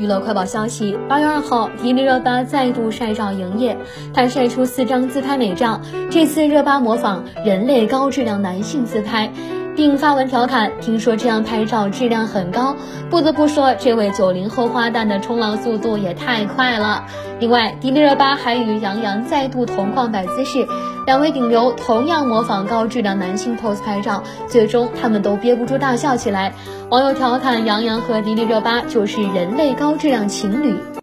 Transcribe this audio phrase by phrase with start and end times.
[0.00, 3.76] 娱乐快报消息：八月二号，迪丽热巴再度晒照营业，
[4.14, 5.78] 她晒出四张自拍美照。
[6.10, 9.30] 这次热巴模仿人类高质量男性自拍，
[9.76, 12.76] 并发文调侃：“听说这样拍照质量很高。”
[13.10, 17.04] 不得不说，这位九零后花旦的冲浪速度也太快了。
[17.38, 20.66] 另外，迪丽热巴还与杨洋再度同框摆姿势，
[21.06, 26.52] 两位顶流同样模仿高质量男性 pose 拍照，最终他们都憋不住大笑起来。
[26.90, 30.99] 网友调侃杨洋和迪丽热巴就是人类高质量情侣。